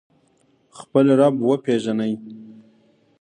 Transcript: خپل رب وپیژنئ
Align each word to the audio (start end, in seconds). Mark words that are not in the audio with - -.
خپل 0.79 1.05
رب 1.19 1.35
وپیژنئ 1.47 2.13